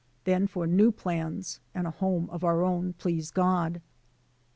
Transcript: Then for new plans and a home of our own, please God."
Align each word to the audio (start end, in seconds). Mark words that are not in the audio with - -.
Then 0.23 0.47
for 0.47 0.65
new 0.65 0.91
plans 0.91 1.59
and 1.75 1.85
a 1.85 1.91
home 1.91 2.27
of 2.31 2.43
our 2.43 2.63
own, 2.63 2.93
please 2.93 3.29
God." 3.29 3.83